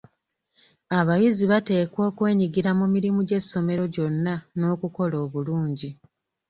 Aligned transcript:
Abayizi 0.99 1.43
bateekwa 1.51 2.01
okwenyigira 2.09 2.71
mu 2.79 2.85
mirimu 2.93 3.19
gy'essomero 3.27 3.83
gyonna 3.93 4.33
n'okukola 4.57 5.15
obulungi. 5.25 5.89